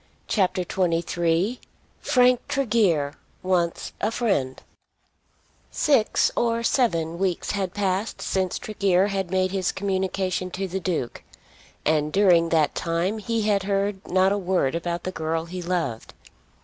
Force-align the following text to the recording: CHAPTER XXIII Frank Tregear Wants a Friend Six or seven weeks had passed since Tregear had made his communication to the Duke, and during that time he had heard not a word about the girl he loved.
CHAPTER 0.27 0.63
XXIII 0.63 1.59
Frank 2.01 2.47
Tregear 2.47 3.13
Wants 3.43 3.93
a 4.01 4.09
Friend 4.09 4.59
Six 5.69 6.31
or 6.35 6.63
seven 6.63 7.19
weeks 7.19 7.51
had 7.51 7.75
passed 7.75 8.19
since 8.19 8.57
Tregear 8.57 9.09
had 9.09 9.29
made 9.29 9.51
his 9.51 9.71
communication 9.71 10.49
to 10.49 10.67
the 10.67 10.79
Duke, 10.79 11.23
and 11.85 12.11
during 12.11 12.49
that 12.49 12.73
time 12.73 13.19
he 13.19 13.43
had 13.43 13.61
heard 13.61 14.07
not 14.07 14.31
a 14.31 14.39
word 14.39 14.73
about 14.73 15.03
the 15.03 15.11
girl 15.11 15.45
he 15.45 15.61
loved. 15.61 16.15